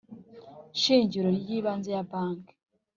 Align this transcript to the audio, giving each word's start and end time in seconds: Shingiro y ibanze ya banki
Shingiro 0.81 1.29
y 1.45 1.47
ibanze 1.57 1.89
ya 1.95 2.03
banki 2.09 2.53